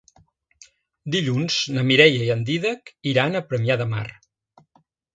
[1.15, 4.07] Dilluns na Mireia i en Dídac iran a Premià de Mar.